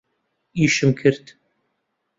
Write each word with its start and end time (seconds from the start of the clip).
ئیشم 0.55 0.91
کرد. 0.93 1.23